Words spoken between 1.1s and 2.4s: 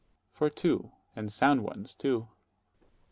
and sound ones too.